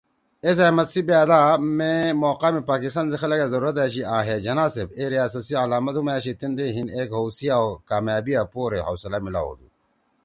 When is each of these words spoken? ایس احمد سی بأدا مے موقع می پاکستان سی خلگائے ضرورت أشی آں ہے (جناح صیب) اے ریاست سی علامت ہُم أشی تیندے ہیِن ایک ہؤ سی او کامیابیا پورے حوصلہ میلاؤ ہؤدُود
ایس 0.45 0.57
احمد 0.65 0.87
سی 0.93 1.01
بأدا 1.07 1.41
مے 1.77 1.93
موقع 2.23 2.49
می 2.53 2.61
پاکستان 2.71 3.05
سی 3.11 3.15
خلگائے 3.21 3.51
ضرورت 3.53 3.75
أشی 3.85 4.01
آں 4.15 4.23
ہے 4.27 4.35
(جناح 4.45 4.67
صیب) 4.75 4.89
اے 4.97 5.03
ریاست 5.13 5.41
سی 5.47 5.53
علامت 5.63 5.93
ہُم 5.97 6.07
أشی 6.17 6.31
تیندے 6.39 6.67
ہیِن 6.75 6.87
ایک 6.95 7.09
ہؤ 7.17 7.25
سی 7.37 7.47
او 7.57 7.65
کامیابیا 7.89 8.41
پورے 8.53 8.79
حوصلہ 8.87 9.17
میلاؤ 9.23 9.47
ہؤدُود 9.47 9.71